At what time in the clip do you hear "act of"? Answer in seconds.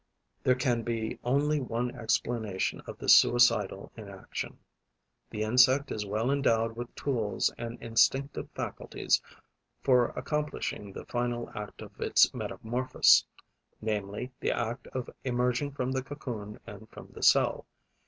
11.55-12.01, 14.53-15.07